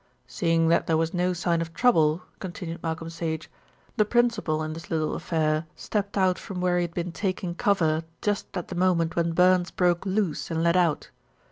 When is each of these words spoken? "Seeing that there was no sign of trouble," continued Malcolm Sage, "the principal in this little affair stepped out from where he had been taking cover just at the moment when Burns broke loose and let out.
"Seeing 0.25 0.69
that 0.69 0.87
there 0.87 0.97
was 0.97 1.13
no 1.13 1.31
sign 1.31 1.61
of 1.61 1.75
trouble," 1.75 2.23
continued 2.39 2.81
Malcolm 2.81 3.11
Sage, 3.11 3.51
"the 3.97 4.03
principal 4.03 4.63
in 4.63 4.73
this 4.73 4.89
little 4.89 5.13
affair 5.13 5.67
stepped 5.75 6.17
out 6.17 6.39
from 6.39 6.59
where 6.59 6.77
he 6.77 6.81
had 6.81 6.95
been 6.95 7.11
taking 7.11 7.53
cover 7.53 8.03
just 8.19 8.47
at 8.57 8.69
the 8.69 8.73
moment 8.75 9.15
when 9.15 9.33
Burns 9.33 9.69
broke 9.69 10.03
loose 10.03 10.49
and 10.49 10.63
let 10.63 10.75
out. 10.75 11.11